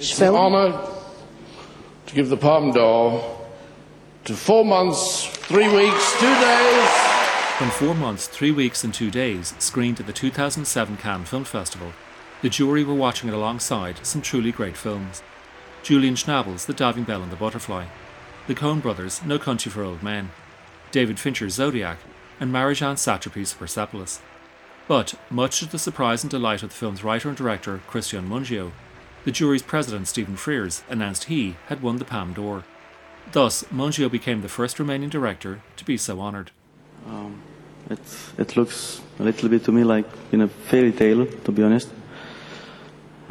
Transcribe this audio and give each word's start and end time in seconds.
It's 0.00 0.18
an 0.22 0.34
honour 0.34 0.80
to 2.06 2.14
give 2.14 2.30
the 2.30 2.36
Palme 2.38 2.72
d'Or 2.72 3.46
to 4.24 4.34
four 4.34 4.64
months, 4.64 5.26
three 5.26 5.68
weeks, 5.68 6.18
two 6.18 6.34
days. 6.40 6.90
When 7.60 7.68
Four 7.68 7.94
Months, 7.94 8.26
Three 8.26 8.50
Weeks 8.50 8.82
and 8.82 8.94
Two 8.94 9.10
Days 9.10 9.52
screened 9.58 10.00
at 10.00 10.06
the 10.06 10.14
2007 10.14 10.96
Cannes 10.96 11.26
Film 11.26 11.44
Festival, 11.44 11.92
the 12.40 12.48
jury 12.48 12.82
were 12.82 12.94
watching 12.94 13.28
it 13.28 13.34
alongside 13.34 14.06
some 14.06 14.22
truly 14.22 14.50
great 14.50 14.78
films. 14.78 15.22
Julian 15.82 16.14
Schnabel's 16.14 16.64
The 16.64 16.72
Diving 16.72 17.04
Bell 17.04 17.22
and 17.22 17.30
the 17.30 17.36
Butterfly, 17.36 17.84
the 18.46 18.54
Coen 18.54 18.80
brothers' 18.80 19.22
No 19.22 19.38
Country 19.38 19.70
for 19.70 19.82
Old 19.82 20.02
Men, 20.02 20.30
David 20.92 21.20
Fincher's 21.20 21.52
Zodiac, 21.52 21.98
and 22.40 22.50
Marjane 22.50 22.96
Satrapi's 22.96 23.52
Persepolis. 23.52 24.22
But, 24.88 25.12
much 25.28 25.58
to 25.58 25.66
the 25.66 25.78
surprise 25.78 26.24
and 26.24 26.30
delight 26.30 26.62
of 26.62 26.70
the 26.70 26.76
film's 26.76 27.04
writer 27.04 27.28
and 27.28 27.36
director 27.36 27.82
Cristian 27.86 28.26
Mungiu, 28.26 28.72
the 29.24 29.32
jury's 29.32 29.62
president 29.62 30.08
Stephen 30.08 30.36
Frears 30.36 30.82
announced 30.88 31.24
he 31.24 31.56
had 31.66 31.82
won 31.82 31.96
the 31.96 32.04
Palme 32.04 32.32
d'Or. 32.32 32.64
Thus, 33.32 33.64
Mungiu 33.64 34.10
became 34.10 34.42
the 34.42 34.48
first 34.48 34.78
Romanian 34.78 35.10
director 35.10 35.62
to 35.76 35.84
be 35.84 35.96
so 35.96 36.20
honoured. 36.20 36.50
Um, 37.06 37.42
it, 37.88 38.00
it 38.38 38.56
looks 38.56 39.00
a 39.18 39.22
little 39.22 39.48
bit 39.48 39.64
to 39.64 39.72
me 39.72 39.84
like 39.84 40.06
in 40.32 40.40
a 40.40 40.48
fairy 40.48 40.92
tale, 40.92 41.26
to 41.26 41.52
be 41.52 41.62
honest. 41.62 41.88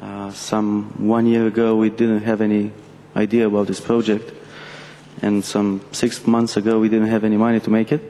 Uh, 0.02 0.32
some 0.32 0.94
one 0.98 1.26
year 1.26 1.48
ago, 1.48 1.76
we 1.76 1.90
didn't 1.90 2.24
have 2.24 2.40
any 2.41 2.71
idea 3.16 3.48
about 3.48 3.68
this 3.68 3.82
project, 3.82 4.32
and 5.21 5.44
some 5.44 5.82
six 5.91 6.26
months 6.26 6.55
ago, 6.55 6.80
we 6.80 6.88
didn't 6.88 7.10
have 7.10 7.24
any 7.24 7.35
money 7.35 7.60
to 7.60 7.70
make 7.70 7.91
it. 7.91 8.02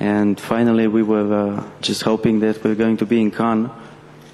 And 0.00 0.40
finally, 0.40 0.88
we 0.88 1.02
were 1.02 1.32
uh, 1.32 1.64
just 1.80 2.02
hoping 2.02 2.40
that 2.40 2.64
we're 2.64 2.74
going 2.74 2.96
to 2.96 3.06
be 3.06 3.20
in 3.20 3.30
Cannes 3.30 3.70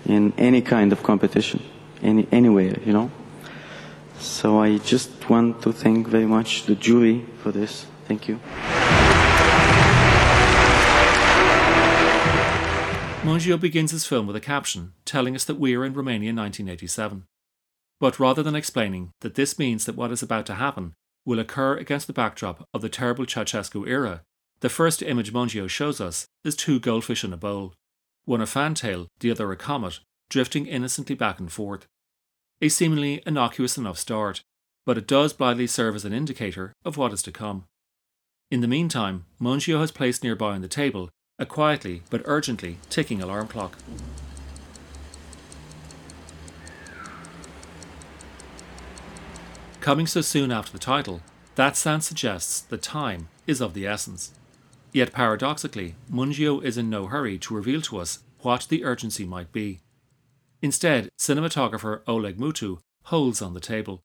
in 0.06 0.32
any 0.38 0.62
kind 0.62 0.92
of 0.92 1.02
competition, 1.02 1.62
any 2.02 2.27
anywhere, 2.32 2.78
you 2.84 2.92
know. 2.92 3.10
So 4.18 4.60
I 4.60 4.78
just 4.78 5.28
want 5.30 5.62
to 5.62 5.73
thank 5.73 6.07
very 6.09 6.26
much 6.26 6.65
the 6.65 6.74
jury 6.74 7.24
for 7.42 7.52
this. 7.52 7.87
Thank 8.07 8.29
you. 8.29 8.40
Mungiu 13.23 13.60
begins 13.60 13.90
his 13.90 14.07
film 14.07 14.26
with 14.26 14.34
a 14.34 14.40
caption 14.40 14.92
telling 15.04 15.37
us 15.37 15.45
that 15.45 15.59
we 15.59 15.76
are 15.76 15.84
in 15.84 15.92
Romania 15.92 16.30
in 16.30 16.37
1987. 16.37 17.24
But 18.01 18.18
rather 18.18 18.42
than 18.42 18.54
explaining 18.54 19.10
that 19.20 19.35
this 19.35 19.59
means 19.59 19.85
that 19.85 19.95
what 19.95 20.10
is 20.10 20.23
about 20.23 20.46
to 20.46 20.54
happen 20.54 20.95
will 21.26 21.38
occur 21.38 21.76
against 21.76 22.07
the 22.07 22.14
backdrop 22.14 22.66
of 22.73 22.80
the 22.80 22.88
terrible 22.88 23.26
Ceausescu 23.26 23.87
era, 23.87 24.23
the 24.60 24.70
first 24.70 25.02
image 25.02 25.32
Mungiu 25.32 25.68
shows 25.68 26.01
us 26.01 26.26
is 26.45 26.57
two 26.57 26.80
goldfish 26.80 27.23
in 27.24 27.32
a 27.32 27.37
bowl, 27.37 27.74
one 28.24 28.40
a 28.40 28.46
fantail, 28.46 29.07
the 29.21 29.30
other 29.30 29.51
a 29.52 29.57
comet, 29.57 30.01
drifting 30.29 30.66
innocently 30.66 31.15
back 31.15 31.40
and 31.40 31.51
forth. 31.51 31.87
A 32.60 32.68
seemingly 32.68 33.23
innocuous 33.26 33.79
enough 33.79 33.99
start, 33.99 34.43
but 34.87 34.99
it 34.99 35.07
does 35.07 35.32
blithely 35.32 35.66
serve 35.66 35.95
as 35.95 36.04
an 36.04 36.13
indicator 36.13 36.73
of 36.85 36.96
what 36.96 37.13
is 37.13 37.23
to 37.23 37.32
come. 37.32 37.65
In 38.51 38.60
the 38.60 38.68
meantime, 38.68 39.24
Mungiu 39.41 39.79
has 39.79 39.93
placed 39.93 40.24
nearby 40.24 40.54
on 40.54 40.60
the 40.60 40.68
table 40.68 41.09
a 41.38 41.46
quietly 41.46 42.02
but 42.10 42.23
urgently 42.24 42.79
ticking 42.91 43.23
alarm 43.23 43.48
clock. 43.48 43.79
Coming 49.80 50.07
so 50.07 50.21
soon 50.21 50.52
after 50.52 50.73
the 50.73 50.79
title, 50.79 51.23
that 51.54 51.76
sound 51.76 52.04
suggests 52.04 52.60
that 52.60 52.82
time 52.82 53.29
is 53.46 53.63
of 53.63 53.73
the 53.73 53.87
essence. 53.87 54.32
Yet 54.93 55.13
paradoxically, 55.13 55.95
Mungiu 56.10 56.63
is 56.63 56.77
in 56.77 56.91
no 56.91 57.07
hurry 57.07 57.38
to 57.38 57.55
reveal 57.55 57.80
to 57.83 57.99
us 57.99 58.21
what 58.41 58.66
the 58.69 58.85
urgency 58.85 59.24
might 59.24 59.52
be. 59.52 59.80
Instead, 60.63 61.10
cinematographer 61.19 62.02
Oleg 62.07 62.38
Mutu 62.38 62.79
holds 63.05 63.41
on 63.41 63.55
the 63.55 63.60
table. 63.60 64.03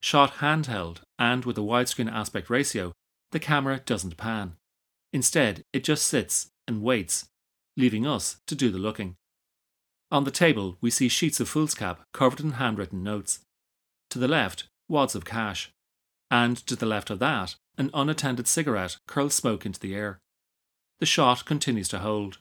Shot 0.00 0.34
handheld 0.34 0.98
and 1.18 1.44
with 1.44 1.58
a 1.58 1.62
widescreen 1.62 2.12
aspect 2.12 2.48
ratio, 2.48 2.92
the 3.32 3.40
camera 3.40 3.80
doesn't 3.84 4.16
pan. 4.16 4.56
Instead, 5.12 5.64
it 5.72 5.84
just 5.84 6.06
sits 6.06 6.50
and 6.68 6.82
waits, 6.82 7.26
leaving 7.76 8.06
us 8.06 8.36
to 8.46 8.54
do 8.54 8.70
the 8.70 8.78
looking. 8.78 9.16
On 10.10 10.24
the 10.24 10.30
table, 10.30 10.76
we 10.80 10.90
see 10.90 11.08
sheets 11.08 11.40
of 11.40 11.48
foolscap 11.48 12.00
covered 12.12 12.40
in 12.40 12.52
handwritten 12.52 13.02
notes. 13.02 13.40
To 14.10 14.18
the 14.18 14.28
left, 14.28 14.68
wads 14.88 15.14
of 15.14 15.24
cash. 15.24 15.70
And 16.30 16.56
to 16.66 16.76
the 16.76 16.86
left 16.86 17.10
of 17.10 17.18
that, 17.18 17.56
an 17.76 17.90
unattended 17.92 18.46
cigarette 18.46 18.98
curls 19.06 19.34
smoke 19.34 19.66
into 19.66 19.80
the 19.80 19.94
air. 19.94 20.20
The 21.00 21.06
shot 21.06 21.44
continues 21.44 21.88
to 21.88 21.98
hold. 21.98 22.38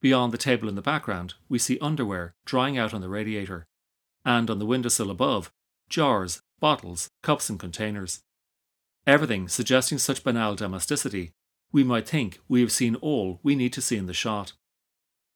Beyond 0.00 0.32
the 0.32 0.38
table 0.38 0.68
in 0.68 0.74
the 0.74 0.82
background, 0.82 1.34
we 1.48 1.58
see 1.58 1.78
underwear 1.80 2.34
drying 2.44 2.78
out 2.78 2.94
on 2.94 3.00
the 3.00 3.08
radiator. 3.08 3.66
And 4.24 4.50
on 4.50 4.58
the 4.58 4.66
windowsill 4.66 5.10
above, 5.10 5.50
jars, 5.88 6.42
bottles, 6.60 7.08
cups, 7.22 7.48
and 7.48 7.58
containers. 7.58 8.20
Everything 9.06 9.48
suggesting 9.48 9.98
such 9.98 10.22
banal 10.22 10.54
domesticity 10.54 11.32
we 11.72 11.84
might 11.84 12.08
think 12.08 12.38
we 12.48 12.60
have 12.60 12.72
seen 12.72 12.96
all 12.96 13.40
we 13.42 13.54
need 13.54 13.72
to 13.72 13.80
see 13.80 13.96
in 13.96 14.06
the 14.06 14.14
shot. 14.14 14.52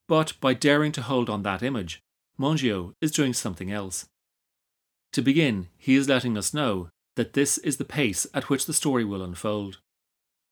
But 0.08 0.34
by 0.40 0.54
daring 0.54 0.92
to 0.92 1.02
hold 1.02 1.30
on 1.30 1.42
that 1.42 1.62
image, 1.62 2.02
Mungiu 2.38 2.94
is 3.00 3.12
doing 3.12 3.32
something 3.32 3.70
else. 3.70 4.06
To 5.12 5.22
begin, 5.22 5.68
he 5.78 5.94
is 5.94 6.08
letting 6.08 6.36
us 6.36 6.52
know 6.52 6.90
that 7.16 7.32
this 7.32 7.58
is 7.58 7.76
the 7.76 7.84
pace 7.84 8.26
at 8.34 8.48
which 8.48 8.66
the 8.66 8.72
story 8.72 9.04
will 9.04 9.22
unfold. 9.22 9.78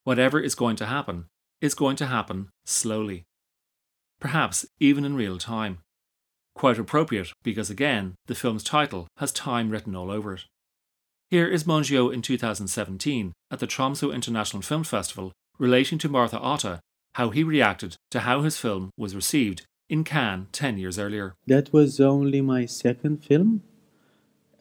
Whatever 0.04 0.40
is 0.40 0.54
going 0.54 0.76
to 0.76 0.86
happen 0.86 1.26
is 1.60 1.74
going 1.74 1.96
to 1.96 2.06
happen 2.06 2.48
slowly. 2.64 3.24
Perhaps 4.20 4.66
even 4.80 5.04
in 5.04 5.16
real 5.16 5.38
time. 5.38 5.78
Quite 6.54 6.78
appropriate 6.78 7.32
because, 7.42 7.70
again, 7.70 8.14
the 8.26 8.34
film's 8.34 8.62
title 8.62 9.08
has 9.16 9.32
time 9.32 9.70
written 9.70 9.96
all 9.96 10.10
over 10.10 10.34
it. 10.34 10.42
Here 11.30 11.48
is 11.48 11.64
Mungiu 11.64 12.12
in 12.12 12.20
2017 12.20 13.32
at 13.50 13.58
the 13.58 13.66
Tromsø 13.66 14.14
International 14.14 14.62
Film 14.62 14.84
Festival 14.84 15.32
relating 15.58 15.98
to 15.98 16.08
Martha 16.08 16.38
Otta, 16.38 16.80
how 17.14 17.30
he 17.30 17.42
reacted 17.42 17.96
to 18.10 18.20
how 18.20 18.42
his 18.42 18.58
film 18.58 18.90
was 18.98 19.16
received 19.16 19.64
in 19.88 20.04
Cannes 20.04 20.48
10 20.52 20.78
years 20.78 20.98
earlier. 20.98 21.34
That 21.46 21.72
was 21.72 22.00
only 22.00 22.40
my 22.40 22.66
second 22.66 23.24
film, 23.24 23.62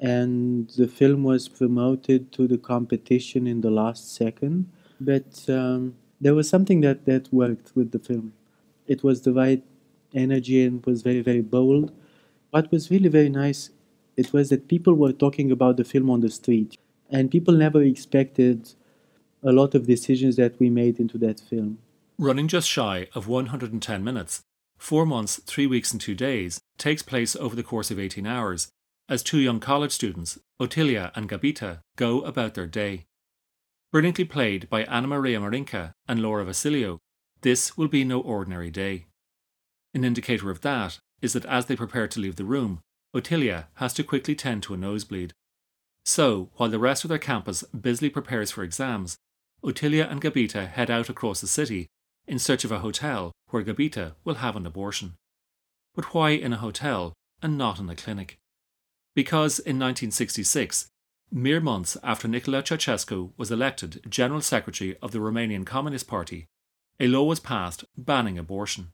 and 0.01 0.67
the 0.71 0.87
film 0.87 1.23
was 1.23 1.47
promoted 1.47 2.31
to 2.31 2.47
the 2.47 2.57
competition 2.57 3.45
in 3.45 3.61
the 3.61 3.69
last 3.69 4.15
second. 4.15 4.67
But 4.99 5.45
um, 5.47 5.95
there 6.19 6.33
was 6.33 6.49
something 6.49 6.81
that, 6.81 7.05
that 7.05 7.31
worked 7.31 7.75
with 7.75 7.91
the 7.91 7.99
film. 7.99 8.33
It 8.87 9.03
was 9.03 9.21
the 9.21 9.31
right 9.31 9.63
energy 10.13 10.65
and 10.65 10.83
was 10.87 11.03
very, 11.03 11.21
very 11.21 11.41
bold. 11.41 11.91
What 12.49 12.71
was 12.71 12.89
really 12.89 13.09
very 13.09 13.29
nice, 13.29 13.69
it 14.17 14.33
was 14.33 14.49
that 14.49 14.67
people 14.67 14.95
were 14.95 15.13
talking 15.13 15.51
about 15.51 15.77
the 15.77 15.83
film 15.83 16.09
on 16.09 16.21
the 16.21 16.29
street, 16.29 16.77
and 17.09 17.29
people 17.29 17.53
never 17.53 17.81
expected 17.81 18.73
a 19.43 19.51
lot 19.51 19.75
of 19.75 19.87
decisions 19.87 20.35
that 20.35 20.59
we 20.59 20.69
made 20.69 20.99
into 20.99 21.17
that 21.19 21.39
film. 21.39 21.77
Running 22.17 22.47
just 22.47 22.67
shy 22.67 23.07
of 23.13 23.27
110 23.27 24.03
minutes, 24.03 24.41
four 24.77 25.05
months, 25.05 25.39
three 25.45 25.67
weeks, 25.67 25.91
and 25.91 26.01
two 26.01 26.15
days 26.15 26.59
takes 26.77 27.03
place 27.03 27.35
over 27.35 27.55
the 27.55 27.63
course 27.63 27.89
of 27.91 27.99
18 27.99 28.27
hours 28.27 28.71
as 29.11 29.21
two 29.21 29.39
young 29.39 29.59
college 29.59 29.91
students, 29.91 30.39
Otilia 30.57 31.11
and 31.15 31.27
Gabita, 31.27 31.81
go 31.97 32.21
about 32.21 32.53
their 32.53 32.65
day. 32.65 33.07
Brilliantly 33.91 34.23
played 34.23 34.69
by 34.69 34.85
Anamaria 34.85 35.37
Marinca 35.37 35.91
and 36.07 36.21
Laura 36.21 36.45
Vasiliu, 36.45 36.97
this 37.41 37.75
will 37.77 37.89
be 37.89 38.05
no 38.05 38.21
ordinary 38.21 38.71
day. 38.71 39.07
An 39.93 40.05
indicator 40.05 40.49
of 40.49 40.61
that 40.61 40.99
is 41.21 41.33
that 41.33 41.45
as 41.45 41.65
they 41.65 41.75
prepare 41.75 42.07
to 42.07 42.21
leave 42.21 42.37
the 42.37 42.45
room, 42.45 42.79
Otilia 43.13 43.65
has 43.75 43.93
to 43.95 44.03
quickly 44.03 44.33
tend 44.33 44.63
to 44.63 44.73
a 44.73 44.77
nosebleed. 44.77 45.33
So, 46.05 46.49
while 46.55 46.69
the 46.69 46.79
rest 46.79 47.03
of 47.03 47.09
their 47.09 47.17
campus 47.17 47.63
busily 47.63 48.09
prepares 48.09 48.51
for 48.51 48.63
exams, 48.63 49.17
Otilia 49.61 50.09
and 50.09 50.21
Gabita 50.21 50.69
head 50.69 50.89
out 50.89 51.09
across 51.09 51.41
the 51.41 51.47
city 51.47 51.87
in 52.27 52.39
search 52.39 52.63
of 52.63 52.71
a 52.71 52.79
hotel 52.79 53.33
where 53.49 53.61
Gabita 53.61 54.13
will 54.23 54.35
have 54.35 54.55
an 54.55 54.65
abortion. 54.65 55.15
But 55.95 56.13
why 56.13 56.29
in 56.29 56.53
a 56.53 56.57
hotel 56.57 57.11
and 57.41 57.57
not 57.57 57.77
in 57.77 57.89
a 57.89 57.95
clinic? 57.95 58.37
Because 59.15 59.59
in 59.59 59.77
1966, 59.77 60.89
mere 61.31 61.59
months 61.59 61.97
after 62.03 62.27
Nicolae 62.27 62.63
Ceausescu 62.63 63.31
was 63.37 63.51
elected 63.51 64.01
General 64.09 64.41
Secretary 64.41 64.95
of 65.01 65.11
the 65.11 65.19
Romanian 65.19 65.65
Communist 65.65 66.07
Party, 66.07 66.47
a 66.99 67.07
law 67.07 67.23
was 67.23 67.39
passed 67.39 67.83
banning 67.97 68.37
abortion. 68.37 68.91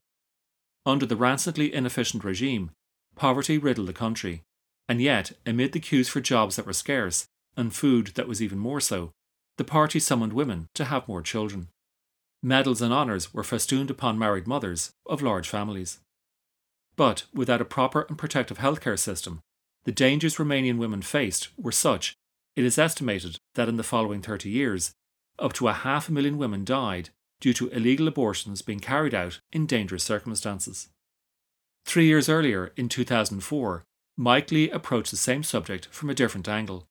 Under 0.86 1.06
the 1.06 1.16
rancidly 1.16 1.74
inefficient 1.74 2.24
regime, 2.24 2.72
poverty 3.16 3.58
riddled 3.58 3.90
the 3.90 3.94
country, 3.94 4.44
and 4.88 5.02
yet, 5.02 5.34
amid 5.46 5.74
the 5.74 5.80
queues 5.80 6.08
for 6.08 6.22
jobs 6.22 6.56
that 6.56 6.66
were 6.66 6.74
scarce, 6.74 7.28
and 7.58 7.76
food 7.76 8.08
that 8.16 8.28
was 8.28 8.42
even 8.42 8.58
more 8.58 8.80
so, 8.80 9.12
the 9.58 9.64
party 9.64 10.00
summoned 10.00 10.34
women 10.34 10.68
to 10.76 10.86
have 10.86 11.08
more 11.08 11.22
children. 11.22 11.68
Medals 12.42 12.82
and 12.82 12.94
honours 12.94 13.34
were 13.34 13.44
festooned 13.44 13.90
upon 13.90 14.18
married 14.18 14.48
mothers 14.48 14.92
of 15.06 15.22
large 15.22 15.50
families. 15.50 16.00
But 16.96 17.26
without 17.34 17.62
a 17.62 17.66
proper 17.66 18.06
and 18.08 18.18
protective 18.18 18.60
healthcare 18.60 18.98
system, 18.98 19.42
the 19.88 19.94
dangers 19.94 20.36
Romanian 20.36 20.78
women 20.78 21.02
faced 21.02 21.48
were 21.58 21.72
such, 21.72 22.14
it 22.58 22.66
is 22.66 22.78
estimated 22.78 23.38
that 23.56 23.70
in 23.70 23.78
the 23.78 23.84
following 23.84 24.22
30 24.22 24.50
years, 24.50 24.92
up 25.40 25.54
to 25.54 25.70
a 25.70 25.72
half 25.72 26.10
a 26.10 26.12
million 26.12 26.38
women 26.38 26.66
died 26.66 27.10
due 27.40 27.54
to 27.54 27.70
illegal 27.70 28.06
abortions 28.06 28.62
being 28.62 28.82
carried 28.82 29.14
out 29.14 29.40
in 29.54 29.66
dangerous 29.66 30.04
circumstances. 30.04 30.90
Three 31.86 32.06
years 32.06 32.28
earlier, 32.28 32.74
in 32.76 32.90
2004, 32.90 33.86
Mike 34.18 34.52
Leigh 34.52 34.70
approached 34.72 35.12
the 35.12 35.16
same 35.16 35.42
subject 35.42 35.86
from 35.86 36.10
a 36.10 36.16
different 36.16 36.50
angle, 36.50 36.86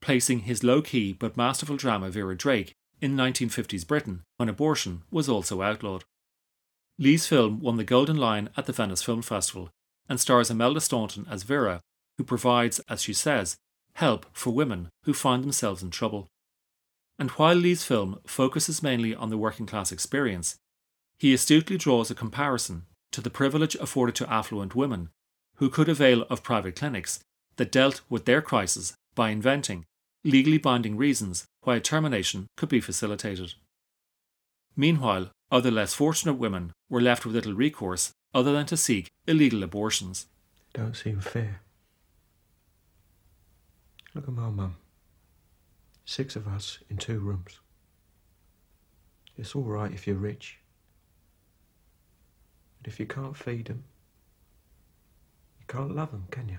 placing 0.00 0.40
his 0.40 0.64
low 0.64 0.82
key 0.82 1.12
but 1.12 1.36
masterful 1.36 1.76
drama 1.76 2.10
Vera 2.10 2.36
Drake 2.36 2.74
in 3.00 3.16
1950s 3.16 3.86
Britain 3.86 4.24
when 4.38 4.48
abortion 4.48 5.02
was 5.12 5.28
also 5.28 5.62
outlawed. 5.62 6.02
Leigh's 6.98 7.28
film 7.28 7.60
won 7.60 7.76
the 7.76 7.84
Golden 7.84 8.16
Lion 8.16 8.48
at 8.56 8.66
the 8.66 8.72
Venice 8.72 9.04
Film 9.04 9.22
Festival 9.22 9.70
and 10.08 10.18
stars 10.18 10.50
Imelda 10.50 10.80
Staunton 10.80 11.24
as 11.30 11.44
Vera, 11.44 11.80
who 12.18 12.24
provides, 12.24 12.80
as 12.88 13.02
she 13.02 13.12
says, 13.12 13.56
help 13.94 14.26
for 14.32 14.50
women 14.50 14.88
who 15.04 15.14
find 15.14 15.42
themselves 15.42 15.82
in 15.82 15.90
trouble. 15.90 16.28
And 17.18 17.30
while 17.32 17.54
Leigh's 17.54 17.84
film 17.84 18.18
focuses 18.26 18.82
mainly 18.82 19.14
on 19.14 19.30
the 19.30 19.38
working 19.38 19.66
class 19.66 19.92
experience, 19.92 20.56
he 21.18 21.34
astutely 21.34 21.76
draws 21.76 22.10
a 22.10 22.14
comparison 22.14 22.84
to 23.12 23.20
the 23.20 23.30
privilege 23.30 23.74
afforded 23.76 24.14
to 24.16 24.32
affluent 24.32 24.74
women 24.74 25.10
who 25.56 25.68
could 25.68 25.88
avail 25.88 26.22
of 26.30 26.42
private 26.42 26.76
clinics 26.76 27.20
that 27.56 27.70
dealt 27.70 28.00
with 28.08 28.24
their 28.24 28.42
crisis 28.42 28.94
by 29.14 29.30
inventing 29.30 29.84
legally 30.24 30.58
binding 30.58 30.96
reasons 30.96 31.44
why 31.62 31.76
a 31.76 31.80
termination 31.80 32.46
could 32.56 32.68
be 32.68 32.80
facilitated. 32.80 33.54
Meanwhile, 34.76 35.30
other 35.50 35.70
less 35.70 35.94
fortunate 35.94 36.34
women 36.34 36.72
were 36.88 37.00
left 37.00 37.26
with 37.26 37.34
little 37.34 37.54
recourse 37.54 38.12
other 38.32 38.52
than 38.52 38.66
to 38.66 38.76
seek 38.76 39.10
illegal 39.26 39.62
abortions. 39.62 40.26
Don't 40.72 40.96
seem 40.96 41.20
fair. 41.20 41.60
Look 44.14 44.28
at 44.28 44.34
my 44.34 44.50
mum. 44.50 44.76
Six 46.04 46.36
of 46.36 46.46
us 46.46 46.78
in 46.90 46.98
two 46.98 47.18
rooms. 47.18 47.60
It's 49.38 49.54
all 49.54 49.62
right 49.62 49.92
if 49.92 50.06
you're 50.06 50.16
rich. 50.16 50.58
But 52.82 52.92
if 52.92 53.00
you 53.00 53.06
can't 53.06 53.36
feed 53.36 53.66
them, 53.66 53.84
you 55.58 55.66
can't 55.66 55.94
love 55.94 56.10
them, 56.10 56.26
can 56.30 56.48
you? 56.48 56.58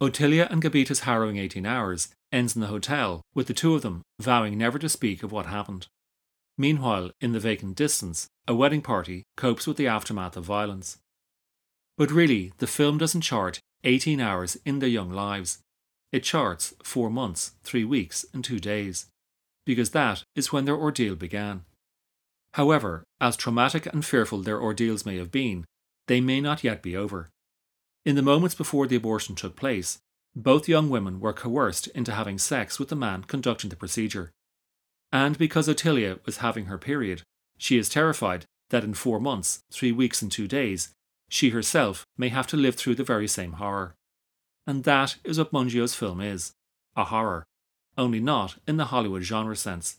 Otilia 0.00 0.48
and 0.50 0.62
Gabita's 0.62 1.00
harrowing 1.00 1.38
18 1.38 1.66
hours 1.66 2.08
ends 2.30 2.54
in 2.54 2.60
the 2.60 2.68
hotel, 2.68 3.22
with 3.34 3.48
the 3.48 3.54
two 3.54 3.74
of 3.74 3.82
them 3.82 4.02
vowing 4.20 4.56
never 4.56 4.78
to 4.78 4.88
speak 4.88 5.24
of 5.24 5.32
what 5.32 5.46
happened. 5.46 5.88
Meanwhile, 6.56 7.10
in 7.20 7.32
the 7.32 7.40
vacant 7.40 7.76
distance, 7.76 8.28
a 8.46 8.54
wedding 8.54 8.82
party 8.82 9.24
copes 9.36 9.66
with 9.66 9.76
the 9.76 9.88
aftermath 9.88 10.36
of 10.36 10.44
violence. 10.44 10.98
But 11.96 12.12
really, 12.12 12.52
the 12.58 12.66
film 12.68 12.98
doesn't 12.98 13.22
chart 13.22 13.58
18 13.82 14.20
hours 14.20 14.56
in 14.64 14.78
their 14.78 14.88
young 14.88 15.10
lives. 15.10 15.58
It 16.12 16.22
charts 16.22 16.74
four 16.82 17.10
months, 17.10 17.52
three 17.62 17.84
weeks, 17.84 18.24
and 18.32 18.42
two 18.42 18.58
days, 18.58 19.06
because 19.66 19.90
that 19.90 20.24
is 20.34 20.52
when 20.52 20.64
their 20.64 20.76
ordeal 20.76 21.14
began. 21.14 21.64
However, 22.52 23.04
as 23.20 23.36
traumatic 23.36 23.86
and 23.86 24.04
fearful 24.04 24.40
their 24.40 24.60
ordeals 24.60 25.04
may 25.04 25.18
have 25.18 25.30
been, 25.30 25.64
they 26.06 26.20
may 26.20 26.40
not 26.40 26.64
yet 26.64 26.82
be 26.82 26.96
over. 26.96 27.28
In 28.04 28.16
the 28.16 28.22
moments 28.22 28.54
before 28.54 28.86
the 28.86 28.96
abortion 28.96 29.34
took 29.34 29.54
place, 29.54 29.98
both 30.34 30.68
young 30.68 30.88
women 30.88 31.20
were 31.20 31.32
coerced 31.32 31.88
into 31.88 32.12
having 32.12 32.38
sex 32.38 32.78
with 32.78 32.88
the 32.88 32.96
man 32.96 33.24
conducting 33.24 33.70
the 33.70 33.76
procedure. 33.76 34.30
And 35.12 35.36
because 35.36 35.68
Otilia 35.68 36.24
was 36.24 36.38
having 36.38 36.66
her 36.66 36.78
period, 36.78 37.22
she 37.58 37.76
is 37.76 37.88
terrified 37.88 38.46
that 38.70 38.84
in 38.84 38.94
four 38.94 39.20
months, 39.20 39.60
three 39.70 39.92
weeks, 39.92 40.22
and 40.22 40.30
two 40.30 40.46
days, 40.46 40.90
she 41.28 41.50
herself 41.50 42.06
may 42.16 42.28
have 42.28 42.46
to 42.48 42.56
live 42.56 42.76
through 42.76 42.94
the 42.94 43.04
very 43.04 43.28
same 43.28 43.52
horror. 43.52 43.94
And 44.68 44.84
that 44.84 45.16
is 45.24 45.38
what 45.38 45.50
Mungiu's 45.50 45.94
film 45.94 46.20
is 46.20 46.52
a 46.94 47.04
horror, 47.04 47.46
only 47.96 48.20
not 48.20 48.56
in 48.66 48.76
the 48.76 48.90
Hollywood 48.92 49.22
genre 49.22 49.56
sense. 49.56 49.96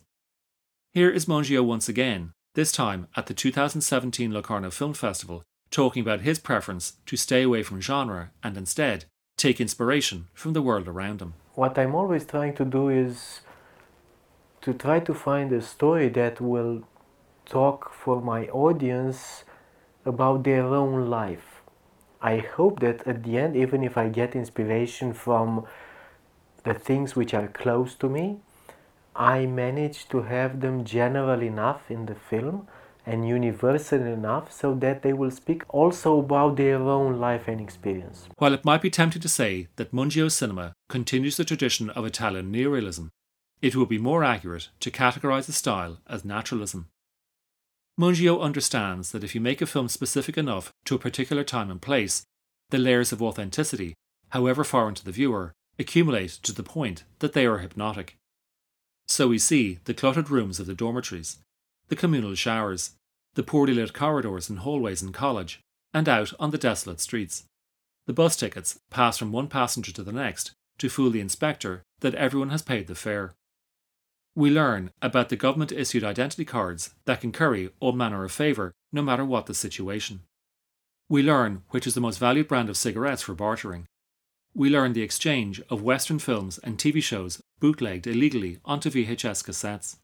Here 0.94 1.10
is 1.10 1.26
Mungiu 1.26 1.66
once 1.66 1.90
again, 1.90 2.34
this 2.54 2.72
time 2.72 3.08
at 3.18 3.26
the 3.26 3.34
2017 3.34 4.32
Locarno 4.32 4.70
Film 4.70 4.94
Festival, 4.94 5.42
talking 5.72 6.04
about 6.04 6.22
his 6.22 6.38
preference 6.38 6.94
to 7.08 7.18
stay 7.18 7.42
away 7.42 7.64
from 7.64 7.82
genre 7.82 8.30
and 8.44 8.56
instead 8.56 9.06
take 9.38 9.60
inspiration 9.60 10.28
from 10.36 10.54
the 10.54 10.62
world 10.62 10.88
around 10.88 11.20
him. 11.20 11.34
What 11.56 11.80
I'm 11.80 11.96
always 11.96 12.28
trying 12.28 12.54
to 12.58 12.66
do 12.66 12.90
is 12.90 13.42
to 14.62 14.74
try 14.74 15.00
to 15.00 15.16
find 15.16 15.52
a 15.52 15.64
story 15.64 16.10
that 16.10 16.40
will 16.40 16.84
talk 17.48 17.92
for 17.92 18.22
my 18.22 18.46
audience 18.50 19.46
about 20.06 20.44
their 20.44 20.66
own 20.66 21.10
life. 21.10 21.49
I 22.22 22.38
hope 22.38 22.80
that 22.82 23.08
at 23.08 23.24
the 23.24 23.38
end, 23.38 23.56
even 23.56 23.84
if 23.84 23.98
I 23.98 24.10
get 24.10 24.36
inspiration 24.36 25.14
from 25.14 25.66
the 26.64 26.74
things 26.74 27.16
which 27.16 27.34
are 27.34 27.48
close 27.48 27.96
to 27.96 28.10
me, 28.10 28.40
I 29.16 29.46
manage 29.46 30.08
to 30.10 30.24
have 30.24 30.62
them 30.62 30.84
general 30.84 31.42
enough 31.42 31.90
in 31.90 32.06
the 32.06 32.16
film 32.16 32.68
and 33.06 33.28
universal 33.28 34.02
enough 34.02 34.52
so 34.52 34.76
that 34.76 35.02
they 35.02 35.14
will 35.14 35.32
speak 35.32 35.64
also 35.70 36.20
about 36.20 36.58
their 36.58 36.78
own 36.78 37.20
life 37.20 37.48
and 37.48 37.60
experience. 37.60 38.28
While 38.38 38.54
it 38.54 38.66
might 38.66 38.82
be 38.82 38.90
tempting 38.90 39.22
to 39.22 39.30
say 39.30 39.68
that 39.78 39.94
Mungiu's 39.94 40.36
cinema 40.36 40.74
continues 40.90 41.38
the 41.38 41.46
tradition 41.46 41.90
of 41.90 42.06
Italian 42.06 42.52
neorealism, 42.52 43.10
it 43.62 43.76
would 43.76 43.90
be 43.90 43.98
more 43.98 44.24
accurate 44.24 44.70
to 44.82 44.92
categorize 44.92 45.48
the 45.48 45.54
style 45.54 46.00
as 46.08 46.24
naturalism. 46.24 46.88
Mungiu 48.00 48.40
understands 48.40 49.12
that 49.12 49.26
if 49.26 49.36
you 49.36 49.42
make 49.42 49.62
a 49.62 49.66
film 49.66 49.90
specific 49.90 50.38
enough 50.38 50.72
to 50.86 50.96
a 50.96 51.00
particular 51.00 51.44
time 51.44 51.70
and 51.70 51.82
place, 51.82 52.24
the 52.70 52.78
layers 52.78 53.12
of 53.12 53.22
authenticity, 53.22 53.94
however 54.30 54.64
foreign 54.64 54.96
to 54.96 55.04
the 55.04 55.12
viewer, 55.12 55.52
accumulate 55.78 56.32
to 56.44 56.54
the 56.54 56.64
point 56.64 57.04
that 57.20 57.34
they 57.34 57.46
are 57.46 57.58
hypnotic. 57.58 58.16
So 59.10 59.28
we 59.28 59.38
see 59.38 59.80
the 59.84 59.94
cluttered 59.94 60.30
rooms 60.30 60.62
of 60.62 60.66
the 60.66 60.74
dormitories, 60.74 61.40
the 61.90 61.96
communal 61.98 62.36
showers, 62.36 62.92
the 63.34 63.44
poorly 63.44 63.74
lit 63.74 63.94
corridors 63.94 64.50
and 64.50 64.60
hallways 64.60 65.02
in 65.02 65.12
college, 65.12 65.60
and 65.94 66.08
out 66.08 66.32
on 66.40 66.52
the 66.52 66.58
desolate 66.58 67.02
streets. 67.02 67.44
The 68.08 68.14
bus 68.14 68.38
tickets 68.38 68.80
pass 68.90 69.18
from 69.18 69.34
one 69.34 69.48
passenger 69.48 69.92
to 69.92 70.04
the 70.04 70.14
next 70.14 70.52
to 70.78 70.88
fool 70.88 71.10
the 71.10 71.20
inspector 71.20 71.84
that 72.00 72.16
everyone 72.16 72.50
has 72.50 72.62
paid 72.62 72.88
the 72.88 72.96
fare. 72.96 73.34
We 74.36 74.50
learn 74.50 74.92
about 75.02 75.30
the 75.30 75.36
government 75.36 75.72
issued 75.72 76.04
identity 76.04 76.46
cards 76.46 76.94
that 77.06 77.22
can 77.22 77.32
curry 77.32 77.70
all 77.80 77.92
manner 77.92 78.24
of 78.24 78.32
favour 78.32 78.74
no 78.92 79.02
matter 79.02 79.26
what 79.26 79.48
the 79.48 79.54
situation. 79.54 80.22
We 81.10 81.24
learn 81.24 81.64
which 81.70 81.88
is 81.88 81.96
the 81.96 82.02
most 82.02 82.20
valued 82.20 82.48
brand 82.48 82.70
of 82.70 82.78
cigarettes 82.78 83.24
for 83.24 83.34
bartering. 83.34 83.86
We 84.54 84.70
learn 84.70 84.94
the 84.94 85.02
exchange 85.02 85.62
of 85.70 85.82
Western 85.82 86.20
films 86.20 86.60
and 86.60 86.78
TV 86.78 87.02
shows 87.02 87.42
bootlegged 87.60 88.08
illegally 88.08 88.60
onto 88.66 88.90
VHS 88.90 89.44
cassettes. 89.44 89.98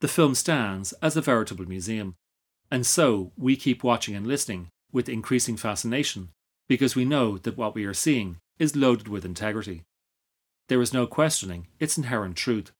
The 0.00 0.08
film 0.08 0.34
stands 0.34 0.92
as 1.02 1.16
a 1.16 1.20
veritable 1.20 1.66
museum, 1.66 2.14
and 2.70 2.86
so 2.86 3.32
we 3.36 3.56
keep 3.56 3.82
watching 3.82 4.14
and 4.14 4.26
listening 4.26 4.68
with 4.92 5.08
increasing 5.08 5.56
fascination 5.56 6.30
because 6.68 6.94
we 6.94 7.04
know 7.04 7.38
that 7.38 7.56
what 7.56 7.74
we 7.74 7.84
are 7.84 7.94
seeing 7.94 8.38
is 8.58 8.76
loaded 8.76 9.08
with 9.08 9.24
integrity. 9.24 9.82
There 10.68 10.82
is 10.82 10.92
no 10.92 11.06
questioning 11.06 11.68
its 11.80 11.96
inherent 11.96 12.36
truth. 12.36 12.72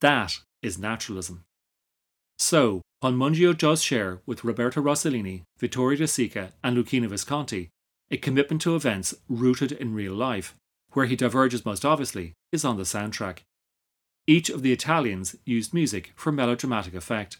That 0.00 0.38
is 0.62 0.78
naturalism. 0.78 1.44
So, 2.38 2.82
while 3.00 3.12
Mungiu 3.12 3.56
does 3.56 3.82
share 3.82 4.20
with 4.26 4.44
Roberto 4.44 4.80
Rossellini, 4.80 5.42
Vittorio 5.58 5.98
De 5.98 6.04
Sica, 6.04 6.52
and 6.64 6.76
Luchino 6.76 7.08
Visconti 7.08 7.70
a 8.10 8.16
commitment 8.16 8.60
to 8.62 8.74
events 8.74 9.14
rooted 9.28 9.72
in 9.72 9.94
real 9.94 10.14
life, 10.14 10.54
where 10.92 11.06
he 11.06 11.14
diverges 11.14 11.64
most 11.64 11.84
obviously 11.84 12.34
is 12.50 12.64
on 12.64 12.76
the 12.76 12.82
soundtrack. 12.82 13.38
Each 14.26 14.50
of 14.50 14.62
the 14.62 14.72
Italians 14.72 15.36
used 15.44 15.72
music 15.72 16.12
for 16.16 16.32
melodramatic 16.32 16.94
effect. 16.94 17.38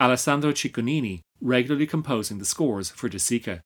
Alessandro 0.00 0.52
Cicognini 0.52 1.20
regularly 1.40 1.86
composing 1.86 2.38
the 2.38 2.44
scores 2.44 2.90
for 2.90 3.08
De 3.08 3.18
Sica. 3.18 3.60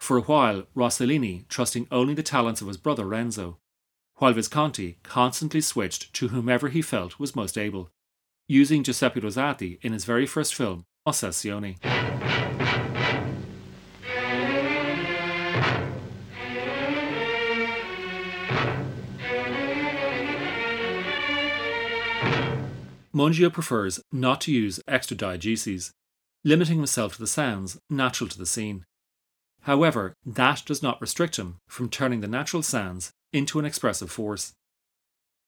For 0.00 0.16
a 0.16 0.22
while, 0.22 0.64
Rossellini 0.74 1.46
trusting 1.48 1.86
only 1.90 2.14
the 2.14 2.22
talents 2.22 2.60
of 2.60 2.68
his 2.68 2.76
brother 2.76 3.04
Renzo, 3.04 3.58
while 4.16 4.32
Visconti 4.32 4.98
constantly 5.02 5.60
switched 5.60 6.12
to 6.14 6.28
whomever 6.28 6.68
he 6.68 6.82
felt 6.82 7.18
was 7.18 7.34
most 7.34 7.58
able, 7.58 7.90
using 8.48 8.82
Giuseppe 8.82 9.20
Rosati 9.20 9.78
in 9.82 9.92
his 9.92 10.04
very 10.04 10.26
first 10.26 10.54
film, 10.54 10.84
Ossessione. 11.06 11.76
Mungiu 23.14 23.52
prefers 23.52 24.00
not 24.10 24.40
to 24.40 24.52
use 24.52 24.80
extra 24.88 25.16
diegeses, 25.16 25.90
limiting 26.42 26.78
himself 26.78 27.14
to 27.14 27.20
the 27.20 27.28
sounds 27.28 27.78
natural 27.88 28.28
to 28.28 28.36
the 28.36 28.46
scene. 28.46 28.84
However, 29.62 30.14
that 30.26 30.62
does 30.66 30.82
not 30.82 31.00
restrict 31.00 31.36
him 31.36 31.58
from 31.68 31.88
turning 31.88 32.20
the 32.20 32.28
natural 32.28 32.62
sounds 32.62 33.12
into 33.34 33.58
an 33.58 33.64
expressive 33.64 34.10
force. 34.10 34.52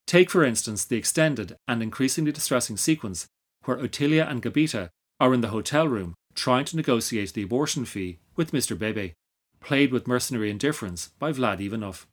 Take, 0.07 0.31
for 0.31 0.45
instance, 0.45 0.85
the 0.85 0.97
extended 0.97 1.57
and 1.67 1.83
increasingly 1.83 2.33
distressing 2.33 2.77
sequence 2.77 3.27
where 3.65 3.77
Otilia 3.77 4.29
and 4.29 4.43
Gabita 4.43 4.91
are 5.19 5.35
in 5.35 5.41
the 5.41 5.49
hotel 5.49 5.89
room 5.89 6.15
trying 6.35 6.65
to 6.67 6.77
negotiate 6.77 7.33
the 7.33 7.43
abortion 7.43 7.85
fee 7.85 8.19
with 8.37 8.53
Mr. 8.53 8.79
Bebe, 8.79 9.15
played 9.61 9.91
with 9.91 10.07
mercenary 10.07 10.51
indifference 10.51 11.11
by 11.19 11.33
Vlad 11.33 11.61
Ivanov. 11.61 12.07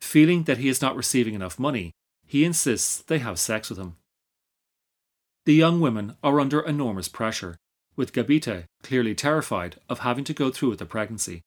Feeling 0.00 0.44
that 0.44 0.58
he 0.58 0.68
is 0.68 0.80
not 0.80 0.96
receiving 0.96 1.34
enough 1.34 1.58
money, 1.58 1.92
he 2.26 2.44
insists 2.44 3.02
they 3.02 3.18
have 3.18 3.38
sex 3.38 3.68
with 3.68 3.78
him. 3.78 3.96
The 5.44 5.54
young 5.54 5.80
women 5.80 6.16
are 6.22 6.40
under 6.40 6.60
enormous 6.60 7.08
pressure, 7.08 7.56
with 7.96 8.12
Gabita 8.12 8.64
clearly 8.82 9.14
terrified 9.14 9.76
of 9.88 10.00
having 10.00 10.24
to 10.24 10.32
go 10.32 10.50
through 10.50 10.70
with 10.70 10.78
the 10.78 10.86
pregnancy, 10.86 11.42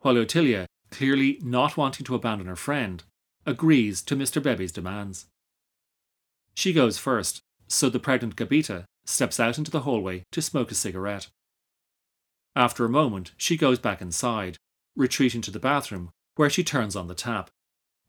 while 0.00 0.14
Otilia 0.16 0.66
clearly 0.90 1.38
not 1.42 1.76
wanting 1.76 2.04
to 2.06 2.14
abandon 2.14 2.46
her 2.46 2.56
friend, 2.56 3.02
agrees 3.46 4.02
to 4.02 4.16
Mr. 4.16 4.42
Bebe's 4.42 4.72
demands. 4.72 5.26
She 6.54 6.72
goes 6.72 6.98
first, 6.98 7.40
so 7.68 7.88
the 7.88 8.00
pregnant 8.00 8.36
Gabita 8.36 8.84
steps 9.04 9.40
out 9.40 9.58
into 9.58 9.70
the 9.70 9.80
hallway 9.80 10.24
to 10.32 10.42
smoke 10.42 10.70
a 10.70 10.74
cigarette. 10.74 11.28
After 12.56 12.84
a 12.84 12.90
moment, 12.90 13.32
she 13.36 13.56
goes 13.56 13.78
back 13.78 14.00
inside, 14.00 14.56
retreating 14.96 15.40
to 15.42 15.50
the 15.50 15.60
bathroom, 15.60 16.10
where 16.34 16.50
she 16.50 16.64
turns 16.64 16.96
on 16.96 17.06
the 17.06 17.14
tap 17.14 17.50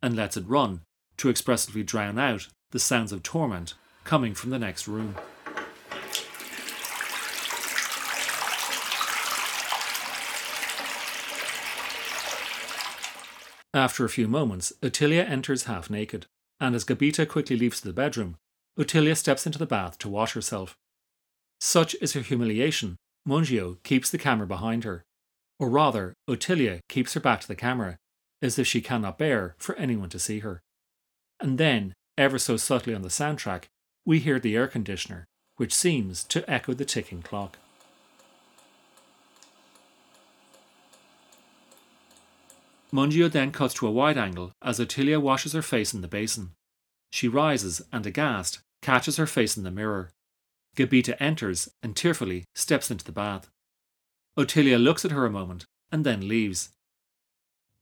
and 0.02 0.16
lets 0.16 0.38
it 0.38 0.48
run 0.48 0.82
to 1.18 1.30
expressively 1.30 1.84
drown 1.84 2.18
out 2.18 2.48
the 2.72 2.80
sounds 2.80 3.12
of 3.12 3.24
torment 3.24 3.74
coming 4.04 4.34
from 4.34 4.50
the 4.50 4.60
next 4.60 4.88
room. 4.88 5.16
After 13.74 14.04
a 14.04 14.10
few 14.10 14.28
moments, 14.28 14.74
Otilia 14.82 15.30
enters 15.30 15.64
half 15.66 15.90
naked, 15.90 16.26
and 16.60 16.76
as 16.76 16.84
Gabita 16.84 17.28
quickly 17.28 17.56
leaves 17.56 17.82
the 17.82 17.94
bedroom, 17.94 18.38
Otilia 18.78 19.16
steps 19.16 19.46
into 19.46 19.60
the 19.60 19.66
bath 19.66 19.98
to 20.00 20.10
wash 20.10 20.34
herself. 20.34 20.76
Such 21.60 21.96
is 22.02 22.14
her 22.14 22.22
humiliation, 22.22 22.98
Mungiu 23.28 23.82
keeps 23.84 24.10
the 24.10 24.18
camera 24.18 24.48
behind 24.48 24.86
her, 24.86 25.04
or 25.60 25.70
rather, 25.70 26.14
Otilia 26.28 26.80
keeps 26.88 27.14
her 27.14 27.20
back 27.20 27.42
to 27.42 27.48
the 27.48 27.56
camera, 27.56 27.98
as 28.42 28.58
if 28.58 28.66
she 28.66 28.82
cannot 28.82 29.18
bear 29.18 29.56
for 29.58 29.76
anyone 29.76 30.10
to 30.10 30.20
see 30.20 30.40
her. 30.40 30.62
And 31.40 31.58
then, 31.58 31.94
ever 32.18 32.40
so 32.40 32.58
subtly 32.58 32.96
on 32.96 33.02
the 33.02 33.10
soundtrack, 33.10 33.66
we 34.06 34.20
hear 34.20 34.40
the 34.40 34.56
air 34.56 34.68
conditioner, 34.68 35.26
which 35.58 35.76
seems 35.76 36.24
to 36.26 36.50
echo 36.50 36.74
the 36.74 36.86
ticking 36.86 37.22
clock. 37.22 37.58
Mungiu 42.92 43.30
then 43.32 43.52
cuts 43.52 43.74
to 43.76 43.88
a 43.88 43.92
wide 43.92 44.18
angle 44.18 44.52
as 44.62 44.80
Otilia 44.80 45.22
washes 45.22 45.54
her 45.54 45.62
face 45.62 45.94
in 45.94 46.02
the 46.02 46.08
basin. 46.08 46.52
She 47.12 47.28
rises 47.28 47.82
and, 47.92 48.06
aghast, 48.06 48.60
catches 48.82 49.18
her 49.18 49.28
face 49.28 49.58
in 49.58 49.64
the 49.64 49.72
mirror. 49.72 50.10
Gabita 50.76 51.16
enters 51.22 51.70
and 51.84 51.96
tearfully 51.96 52.46
steps 52.56 52.90
into 52.90 53.06
the 53.06 53.12
bath. 53.12 53.50
Otilia 54.38 54.82
looks 54.82 55.06
at 55.06 55.12
her 55.12 55.26
a 55.26 55.32
moment 55.32 55.66
and 55.92 56.06
then 56.06 56.28
leaves. 56.28 56.70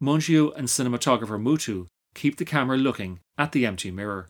Mungiu 0.01 0.55
and 0.55 0.67
cinematographer 0.67 1.41
Mutu 1.41 1.87
keep 2.15 2.37
the 2.37 2.45
camera 2.45 2.77
looking 2.77 3.19
at 3.37 3.51
the 3.51 3.65
empty 3.65 3.91
mirror. 3.91 4.29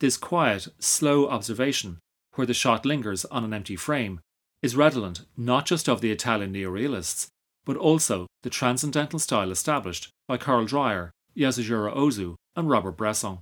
This 0.00 0.16
quiet, 0.16 0.68
slow 0.78 1.28
observation, 1.28 1.98
where 2.34 2.46
the 2.46 2.54
shot 2.54 2.86
lingers 2.86 3.24
on 3.26 3.44
an 3.44 3.54
empty 3.54 3.76
frame, 3.76 4.20
is 4.62 4.76
redolent 4.76 5.22
not 5.36 5.66
just 5.66 5.88
of 5.88 6.00
the 6.00 6.10
Italian 6.10 6.52
neorealists, 6.52 7.28
but 7.64 7.76
also 7.76 8.26
the 8.42 8.50
transcendental 8.50 9.18
style 9.18 9.50
established 9.50 10.10
by 10.26 10.36
Carl 10.36 10.64
Dreyer, 10.64 11.10
Yasujiro 11.36 11.94
Ozu, 11.94 12.36
and 12.56 12.68
Robert 12.68 12.96
Bresson. 12.96 13.38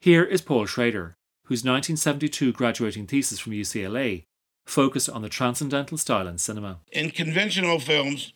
Here 0.00 0.24
is 0.24 0.40
Paul 0.40 0.66
Schrader, 0.66 1.14
whose 1.44 1.60
1972 1.60 2.52
graduating 2.52 3.06
thesis 3.06 3.38
from 3.38 3.52
UCLA 3.52 4.24
focused 4.66 5.10
on 5.10 5.22
the 5.22 5.28
transcendental 5.28 5.98
style 5.98 6.26
in 6.26 6.38
cinema. 6.38 6.78
In 6.92 7.10
conventional 7.10 7.80
films, 7.80 8.32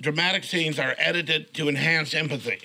dramatic 0.00 0.44
scenes 0.44 0.78
are 0.78 0.94
edited 0.98 1.54
to 1.54 1.68
enhance 1.68 2.14
empathy. 2.14 2.60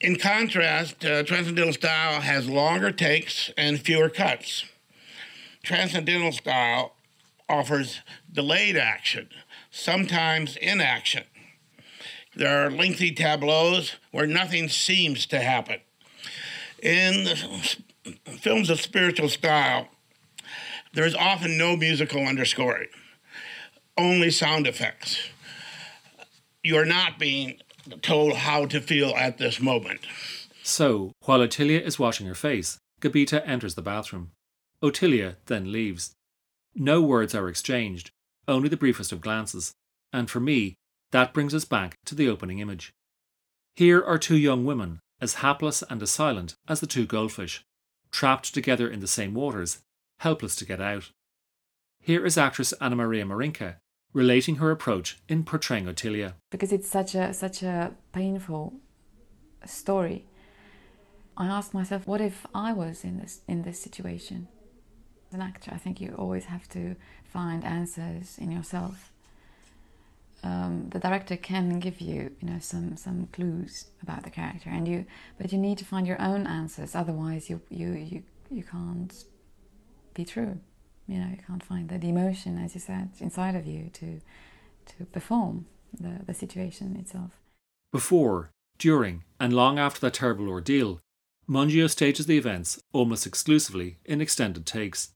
In 0.00 0.16
contrast, 0.16 1.04
uh, 1.04 1.24
transcendental 1.24 1.72
style 1.72 2.20
has 2.20 2.48
longer 2.48 2.92
takes 2.92 3.50
and 3.56 3.80
fewer 3.80 4.08
cuts. 4.08 4.64
Transcendental 5.62 6.32
style 6.32 6.94
offers 7.48 8.00
delayed 8.32 8.76
action, 8.76 9.28
sometimes 9.70 10.56
inaction. 10.56 11.24
There 12.36 12.64
are 12.64 12.70
lengthy 12.70 13.12
tableaus 13.12 13.96
where 14.10 14.26
nothing 14.26 14.68
seems 14.68 15.26
to 15.26 15.40
happen. 15.40 15.80
In 16.82 17.24
the 17.24 18.36
films 18.38 18.70
of 18.70 18.80
spiritual 18.80 19.28
style, 19.28 19.88
there 20.92 21.04
is 21.04 21.14
often 21.14 21.58
no 21.58 21.76
musical 21.76 22.24
underscoring, 22.24 22.88
only 23.96 24.30
sound 24.30 24.66
effects. 24.66 25.18
You 26.62 26.76
are 26.76 26.84
not 26.84 27.18
being 27.18 27.60
told 28.02 28.34
how 28.34 28.66
to 28.66 28.80
feel 28.80 29.14
at 29.16 29.38
this 29.38 29.60
moment. 29.60 30.00
So, 30.62 31.12
while 31.24 31.40
Otilia 31.40 31.80
is 31.80 31.98
washing 31.98 32.26
her 32.26 32.34
face, 32.34 32.78
Gabita 33.00 33.42
enters 33.46 33.74
the 33.74 33.82
bathroom. 33.82 34.32
Otilia 34.82 35.36
then 35.46 35.72
leaves. 35.72 36.14
No 36.74 37.00
words 37.00 37.34
are 37.34 37.48
exchanged, 37.48 38.10
only 38.48 38.68
the 38.68 38.76
briefest 38.76 39.12
of 39.12 39.20
glances, 39.20 39.74
and 40.12 40.28
for 40.28 40.40
me, 40.40 40.74
that 41.12 41.32
brings 41.32 41.54
us 41.54 41.64
back 41.64 41.96
to 42.06 42.14
the 42.14 42.28
opening 42.28 42.58
image. 42.58 42.92
Here 43.76 44.02
are 44.02 44.18
two 44.18 44.36
young 44.36 44.64
women, 44.64 45.00
as 45.20 45.34
hapless 45.34 45.82
and 45.88 46.02
as 46.02 46.10
silent 46.10 46.56
as 46.66 46.80
the 46.80 46.86
two 46.86 47.06
goldfish, 47.06 47.64
trapped 48.10 48.52
together 48.52 48.88
in 48.88 49.00
the 49.00 49.06
same 49.06 49.34
waters, 49.34 49.78
helpless 50.18 50.56
to 50.56 50.64
get 50.64 50.80
out. 50.80 51.10
Here 52.00 52.24
is 52.24 52.38
actress 52.38 52.74
Anamaria 52.80 53.24
Marinca 53.24 53.76
relating 54.12 54.56
her 54.56 54.70
approach 54.70 55.18
in 55.28 55.44
portraying 55.44 55.84
Otilia. 55.86 56.34
Because 56.50 56.72
it's 56.72 56.88
such 56.88 57.14
a 57.14 57.32
such 57.34 57.62
a 57.62 57.92
painful 58.12 58.74
story. 59.64 60.24
I 61.36 61.46
asked 61.46 61.74
myself, 61.74 62.06
what 62.06 62.20
if 62.20 62.46
I 62.54 62.72
was 62.72 63.04
in 63.04 63.18
this 63.18 63.42
in 63.46 63.62
this 63.62 63.80
situation? 63.80 64.48
As 65.28 65.34
an 65.34 65.42
actor, 65.42 65.70
I 65.74 65.78
think 65.78 66.00
you 66.00 66.14
always 66.16 66.46
have 66.46 66.68
to 66.70 66.96
find 67.24 67.64
answers 67.64 68.36
in 68.38 68.50
yourself. 68.50 69.12
Um, 70.42 70.88
the 70.90 70.98
director 70.98 71.36
can 71.36 71.80
give 71.80 72.00
you, 72.00 72.30
you 72.40 72.48
know, 72.48 72.58
some 72.60 72.96
some 72.96 73.28
clues 73.32 73.86
about 74.02 74.22
the 74.22 74.30
character, 74.30 74.70
and 74.70 74.86
you, 74.86 75.04
but 75.36 75.52
you 75.52 75.58
need 75.58 75.78
to 75.78 75.84
find 75.84 76.06
your 76.06 76.20
own 76.22 76.46
answers. 76.46 76.94
Otherwise, 76.94 77.50
you 77.50 77.60
you 77.68 77.92
you 77.92 78.22
you 78.50 78.62
can't 78.62 79.24
be 80.14 80.24
true 80.24 80.58
you 81.08 81.18
know 81.18 81.28
you 81.30 81.38
can't 81.44 81.64
find 81.64 81.88
the, 81.88 82.06
emotion 82.06 82.58
as 82.58 82.74
you 82.74 82.80
said 82.80 83.08
inside 83.18 83.56
of 83.56 83.66
you 83.66 83.90
to 83.92 84.20
to 84.86 85.04
perform 85.06 85.66
the, 85.98 86.20
the 86.26 86.34
situation 86.34 86.96
itself 86.96 87.32
before 87.92 88.50
during 88.78 89.24
and 89.40 89.52
long 89.52 89.78
after 89.78 90.00
that 90.00 90.14
terrible 90.14 90.48
ordeal 90.48 91.00
mungiu 91.48 91.88
stages 91.88 92.26
the 92.26 92.36
events 92.38 92.78
almost 92.92 93.26
exclusively 93.26 93.98
in 94.04 94.20
extended 94.20 94.66
takes 94.66 95.10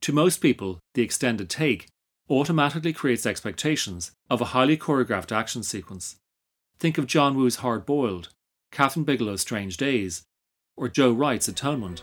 to 0.00 0.12
most 0.12 0.38
people 0.38 0.78
the 0.94 1.02
extended 1.02 1.48
take 1.48 1.88
automatically 2.30 2.92
creates 2.92 3.26
expectations 3.26 4.12
of 4.30 4.40
a 4.40 4.46
highly 4.46 4.76
choreographed 4.76 5.32
action 5.32 5.62
sequence 5.62 6.16
think 6.78 6.98
of 6.98 7.06
john 7.06 7.36
woo's 7.36 7.56
hard 7.56 7.84
boiled 7.84 8.28
kathryn 8.72 9.04
bigelow's 9.04 9.40
strange 9.40 9.76
days 9.76 10.22
or 10.76 10.88
joe 10.88 11.12
wright's 11.12 11.48
atonement 11.48 12.02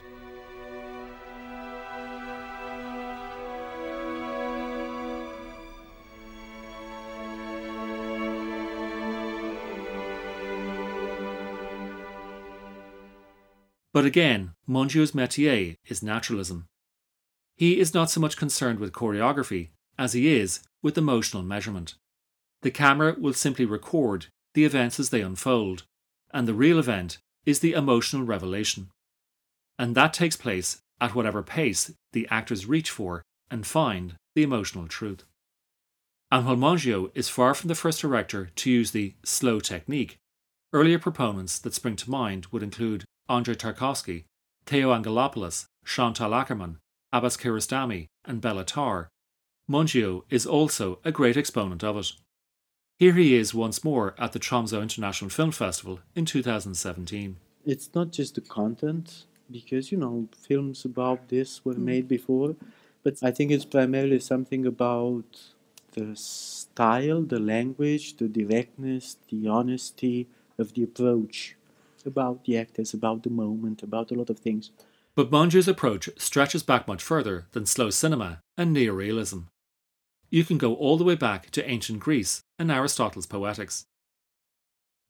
But 13.96 14.04
again, 14.04 14.52
Mungiu's 14.68 15.14
métier 15.14 15.78
is 15.88 16.04
naturalism. 16.04 16.68
He 17.56 17.80
is 17.80 17.94
not 17.94 18.10
so 18.10 18.20
much 18.20 18.38
concerned 18.38 18.80
with 18.80 18.92
choreography 18.92 19.70
as 19.98 20.14
he 20.14 20.36
is 20.36 20.62
with 20.82 20.98
emotional 20.98 21.44
measurement. 21.44 21.96
The 22.62 22.72
camera 22.72 23.16
will 23.18 23.34
simply 23.34 23.66
record 23.66 24.28
the 24.54 24.66
events 24.66 25.00
as 25.00 25.10
they 25.10 25.22
unfold, 25.22 25.84
and 26.34 26.48
the 26.48 26.54
real 26.54 26.80
event 26.80 27.18
is 27.46 27.60
the 27.60 27.74
emotional 27.74 28.26
revelation. 28.26 28.90
And 29.78 29.96
that 29.96 30.14
takes 30.14 30.36
place 30.36 30.80
at 31.00 31.16
whatever 31.16 31.44
pace 31.44 31.92
the 32.14 32.28
actors 32.30 32.66
reach 32.66 32.90
for 32.90 33.22
and 33.52 33.66
find 33.66 34.16
the 34.34 34.44
emotional 34.44 34.88
truth. 34.88 35.24
And 36.32 36.46
while 36.46 36.56
Mungiu 36.56 37.12
is 37.14 37.30
far 37.30 37.54
from 37.54 37.68
the 37.68 37.76
first 37.76 38.02
director 38.02 38.50
to 38.56 38.72
use 38.72 38.92
the 38.92 39.14
slow 39.24 39.60
technique, 39.60 40.18
earlier 40.74 41.00
proponents 41.00 41.60
that 41.60 41.74
spring 41.74 41.96
to 41.98 42.10
mind 42.10 42.48
would 42.48 42.64
include 42.64 43.06
Andrei 43.30 43.56
Tarkovsky, 43.56 44.26
Theo 44.66 44.92
Angelopoulos, 44.94 45.68
Chantal 45.86 46.32
Akerman, 46.32 46.78
Abbas 47.16 47.38
Kiarostami, 47.38 48.08
and 48.26 48.42
Béla 48.42 48.66
Tarr, 48.66 49.08
Mungiu 49.72 50.24
is 50.30 50.46
also 50.46 51.00
a 51.06 51.14
great 51.14 51.38
exponent 51.38 51.82
of 51.82 51.96
it. 51.96 52.12
Here 53.00 53.14
he 53.14 53.36
is 53.36 53.54
once 53.54 53.86
more 53.86 54.16
at 54.18 54.34
the 54.34 54.40
Tromsø 54.40 54.82
International 54.82 55.30
Film 55.30 55.52
Festival 55.52 56.00
in 56.14 56.26
2017. 56.26 57.38
It's 57.66 57.90
not 57.96 58.12
just 58.12 58.36
the 58.36 58.42
content, 58.42 59.24
because, 59.50 59.94
you 59.94 59.98
know, 59.98 60.28
films 60.38 60.84
about 60.84 61.30
this 61.30 61.64
were 61.64 61.76
mm. 61.76 61.86
made 61.92 62.10
before, 62.10 62.58
but 63.02 63.16
I 63.24 63.32
think 63.32 63.50
it's 63.50 63.64
primarily 63.64 64.20
something 64.20 64.66
about 64.66 65.54
the 65.94 66.18
style, 66.18 67.22
the 67.22 67.40
language, 67.40 68.18
the 68.18 68.28
directness, 68.28 69.16
the 69.30 69.48
honesty 69.48 70.28
of 70.58 70.74
the 70.74 70.84
approach 70.84 71.56
about 72.06 72.44
the 72.44 72.58
actors, 72.58 72.94
about 72.94 73.24
the 73.24 73.30
moment, 73.30 73.84
about 73.84 74.12
a 74.12 74.16
lot 74.16 74.30
of 74.30 74.40
things. 74.40 74.72
But 75.16 75.32
Mungiu's 75.32 75.68
approach 75.68 76.10
stretches 76.18 76.62
back 76.62 76.88
much 76.88 77.02
further 77.02 77.48
than 77.52 77.66
slow 77.66 77.90
cinema 77.90 78.42
and 78.58 78.76
neorealism. 78.76 79.46
You 80.30 80.44
can 80.44 80.58
go 80.58 80.76
all 80.76 80.98
the 80.98 81.06
way 81.06 81.16
back 81.16 81.50
to 81.52 81.70
ancient 81.70 82.02
Greece 82.02 82.42
and 82.60 82.70
Aristotle's 82.70 83.26
Poetics. 83.26 83.86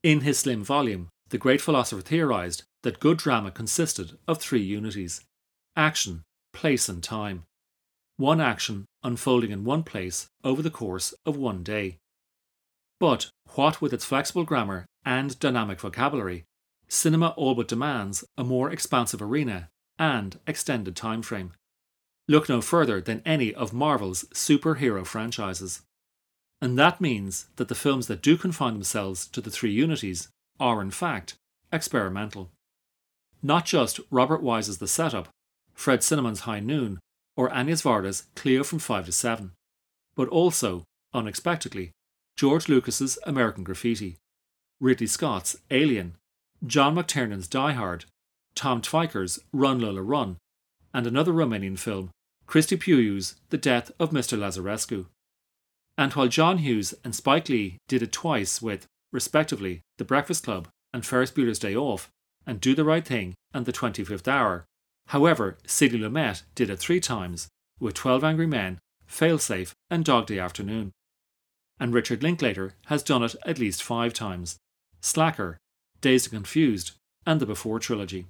In 0.04 0.22
his 0.22 0.38
slim 0.38 0.64
volume, 0.64 1.10
the 1.30 1.40
great 1.40 1.60
philosopher 1.60 2.02
theorized 2.02 2.64
that 2.84 3.00
good 3.00 3.18
drama 3.18 3.50
consisted 3.50 4.20
of 4.28 4.38
three 4.38 4.62
unities 4.62 5.22
action, 5.76 6.22
place, 6.54 6.88
and 6.88 7.04
time. 7.04 7.44
One 8.18 8.40
action 8.40 8.86
unfolding 9.04 9.52
in 9.52 9.64
one 9.64 9.84
place 9.84 10.28
over 10.44 10.62
the 10.62 10.70
course 10.70 11.14
of 11.26 11.36
one 11.36 11.64
day. 11.64 11.98
But 13.00 13.30
what 13.56 13.82
with 13.82 13.92
its 13.92 14.06
flexible 14.06 14.44
grammar 14.44 14.86
and 15.04 15.38
dynamic 15.40 15.80
vocabulary, 15.80 16.46
cinema 16.88 17.30
all 17.30 17.56
but 17.56 17.68
demands 17.68 18.24
a 18.38 18.44
more 18.44 18.72
expansive 18.72 19.22
arena 19.22 19.70
and 19.98 20.40
extended 20.48 20.96
time 20.96 21.22
frame. 21.22 21.54
Look 22.28 22.50
no 22.50 22.62
further 22.62 23.02
than 23.02 23.22
any 23.26 23.54
of 23.54 23.74
Marvel's 23.74 24.24
superhero 24.34 25.06
franchises. 25.06 25.82
And 26.62 26.78
that 26.80 27.02
means 27.02 27.48
that 27.58 27.68
the 27.68 27.76
films 27.76 28.08
that 28.08 28.22
do 28.22 28.38
confine 28.38 28.74
themselves 28.74 29.28
to 29.28 29.42
the 29.42 29.52
three 29.52 29.72
unities 29.72 30.30
are, 30.60 30.82
in 30.82 30.92
fact, 30.92 31.36
experimental. 31.72 32.50
Not 33.44 33.66
just 33.66 34.00
Robert 34.10 34.42
Wise's 34.42 34.80
The 34.80 34.88
Setup, 34.88 35.30
Fred 35.74 36.00
Zinnemann's 36.00 36.42
High 36.42 36.62
Noon, 36.62 37.00
or 37.36 37.54
Agnes 37.54 37.82
Varda's 37.82 38.26
Cleo 38.36 38.64
from 38.64 38.80
5 38.80 39.06
to 39.08 39.12
7, 39.12 39.52
but 40.16 40.30
also, 40.30 40.86
unexpectedly, 41.14 41.92
George 42.38 42.68
Lucas's 42.68 43.20
American 43.26 43.64
Graffiti, 43.64 44.18
Ridley 44.80 45.08
Scott's 45.08 45.58
Alien, 45.70 46.16
John 46.66 46.96
McTiernan's 46.96 47.48
Die 47.48 47.74
Hard, 47.74 48.06
Tom 48.56 48.82
Tykwer's 48.82 49.40
Run 49.52 49.80
Lola 49.80 50.02
Run, 50.02 50.38
and 50.94 51.06
another 51.06 51.34
Romanian 51.34 51.78
film, 51.78 52.10
Cristi 52.48 52.78
Puiu's 52.78 53.36
The 53.50 53.58
Death 53.58 53.92
of 54.00 54.12
Mr. 54.12 54.38
Lazarescu. 54.38 55.08
And 55.98 56.14
while 56.14 56.28
John 56.28 56.60
Hughes 56.60 56.94
and 57.04 57.16
Spike 57.16 57.50
Lee 57.50 57.78
did 57.88 58.02
it 58.02 58.12
twice 58.12 58.62
with, 58.62 58.86
respectively, 59.12 59.82
The 59.98 60.06
Breakfast 60.06 60.44
Club 60.44 60.68
and 60.94 61.06
Ferris 61.06 61.32
Bueller's 61.32 61.60
Day 61.60 61.76
Off, 61.76 62.10
and 62.46 62.62
Do 62.62 62.76
the 62.76 62.86
Right 62.86 63.06
Thing 63.06 63.34
and 63.54 63.66
The 63.66 63.74
25th 63.74 64.28
Hour, 64.28 64.66
however, 65.08 65.58
Sidney 65.66 66.00
Lumet 66.00 66.44
did 66.54 66.70
it 66.70 66.80
three 66.80 67.00
times 67.00 67.48
with 67.80 67.96
12 67.96 68.24
Angry 68.24 68.48
Men, 68.48 68.80
Failsafe, 69.10 69.72
and 69.90 70.06
Dog 70.06 70.28
Day 70.28 70.40
Afternoon. 70.40 70.92
And 71.80 71.94
Richard 71.94 72.24
Linklater 72.24 72.74
has 72.86 73.04
done 73.04 73.24
it 73.24 73.36
at 73.46 73.60
least 73.60 73.84
five 73.84 74.14
times 74.14 74.58
Slacker, 75.02 75.58
Dazed 76.02 76.28
and 76.28 76.44
Confused, 76.44 76.92
and 77.26 77.40
the 77.40 77.46
Before 77.46 77.80
trilogy. 77.80 78.28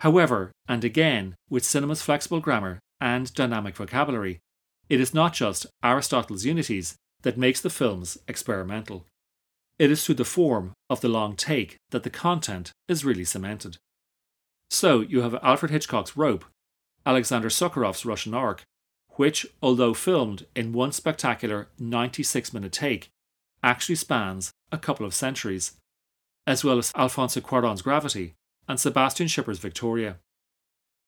However, 0.00 0.52
and 0.68 0.84
again, 0.84 1.34
with 1.48 1.64
cinema's 1.64 2.02
flexible 2.02 2.40
grammar 2.40 2.80
and 3.00 3.32
dynamic 3.34 3.76
vocabulary, 3.76 4.40
it 4.88 5.00
is 5.00 5.14
not 5.14 5.32
just 5.32 5.66
Aristotle's 5.82 6.44
unities 6.44 6.96
that 7.22 7.38
makes 7.38 7.60
the 7.60 7.70
films 7.70 8.18
experimental. 8.28 9.06
It 9.78 9.90
is 9.90 10.04
through 10.04 10.16
the 10.16 10.24
form 10.24 10.72
of 10.88 11.00
the 11.00 11.08
long 11.08 11.36
take 11.36 11.76
that 11.90 12.02
the 12.02 12.10
content 12.10 12.72
is 12.88 13.04
really 13.04 13.24
cemented. 13.24 13.78
So 14.70 15.00
you 15.00 15.22
have 15.22 15.34
Alfred 15.42 15.70
Hitchcock's 15.70 16.16
Rope, 16.16 16.44
Alexander 17.04 17.48
Sokurov's 17.48 18.04
Russian 18.04 18.34
Ark, 18.34 18.62
which, 19.16 19.46
although 19.62 19.94
filmed 19.94 20.46
in 20.54 20.72
one 20.72 20.92
spectacular 20.92 21.68
96 21.78 22.52
minute 22.52 22.72
take, 22.72 23.08
actually 23.62 23.94
spans 23.94 24.50
a 24.70 24.78
couple 24.78 25.06
of 25.06 25.14
centuries, 25.14 25.72
as 26.46 26.64
well 26.64 26.78
as 26.78 26.92
Alfonso 26.94 27.40
Cuarón's 27.40 27.82
Gravity 27.82 28.34
and 28.68 28.78
Sebastian 28.78 29.28
Schipper's 29.28 29.58
Victoria. 29.58 30.18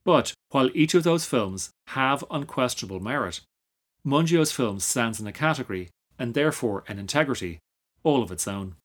But 0.05 0.33
while 0.50 0.71
each 0.75 0.95
of 0.95 1.03
those 1.05 1.27
films 1.27 1.71
have 1.88 2.25
unquestionable 2.31 3.00
merit, 3.00 3.41
Mungiu's 4.07 4.53
film 4.53 4.81
stands 4.81 5.21
in 5.21 5.27
a 5.27 5.33
category, 5.33 5.91
and 6.19 6.35
therefore 6.35 6.85
an 6.88 6.99
integrity, 6.99 7.59
all 8.03 8.23
of 8.23 8.33
its 8.33 8.49
own. 8.49 8.77